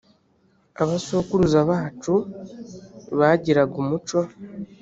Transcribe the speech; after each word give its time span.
abasokuruza 0.81 1.59
bacu 1.69 2.13
bagiiraga 3.19 3.75
umuco. 3.83 4.19